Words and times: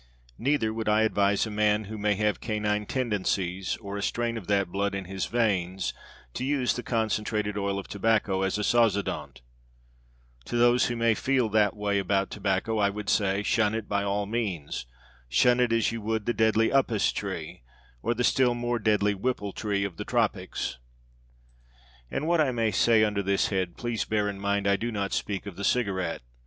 Neither 0.39 0.73
would 0.73 0.89
I 0.89 1.03
advise 1.03 1.45
a 1.45 1.51
man 1.51 1.83
who 1.83 1.95
may 1.95 2.15
have 2.15 2.41
canine 2.41 2.87
tendencies 2.87 3.77
or 3.77 3.97
a 3.97 4.01
strain 4.01 4.35
of 4.35 4.47
that 4.47 4.71
blood 4.71 4.95
in 4.95 5.05
his 5.05 5.27
veins 5.27 5.93
to 6.33 6.43
use 6.43 6.73
the 6.73 6.81
concentrated 6.81 7.55
oil 7.55 7.77
of 7.77 7.87
tobacco 7.87 8.41
as 8.41 8.57
a 8.57 8.63
sozodont. 8.63 9.41
To 10.45 10.57
those 10.57 10.87
who 10.87 10.95
may 10.95 11.13
feel 11.13 11.49
that 11.49 11.75
way 11.75 11.99
about 11.99 12.31
tobacco 12.31 12.79
I 12.79 12.89
would 12.89 13.09
say, 13.09 13.43
shun 13.43 13.75
it 13.75 13.87
by 13.87 14.01
all 14.03 14.25
means. 14.25 14.87
Shun 15.29 15.59
it 15.59 15.71
as 15.71 15.91
you 15.91 16.01
would 16.01 16.25
the 16.25 16.33
deadly 16.33 16.71
upas 16.71 17.11
tree 17.11 17.61
or 18.01 18.15
the 18.15 18.23
still 18.23 18.55
more 18.55 18.79
deadly 18.79 19.13
whipple 19.13 19.53
tree 19.53 19.83
of 19.83 19.97
the 19.97 20.03
topics. 20.03 20.79
In 22.09 22.25
what 22.25 22.41
I 22.41 22.51
may 22.51 22.71
say 22.71 23.03
under 23.03 23.21
this 23.21 23.49
head 23.49 23.77
please 23.77 24.03
bear 24.05 24.27
in 24.27 24.39
mind 24.39 24.65
that 24.65 24.71
I 24.71 24.75
do 24.77 24.91
not 24.91 25.13
speak 25.13 25.45
of 25.45 25.57
the 25.57 25.63
cigarette. 25.63 26.23